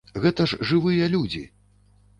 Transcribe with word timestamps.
Гэта 0.23 0.47
ж 0.53 0.59
жывыя 0.71 1.13
людзі! 1.15 1.47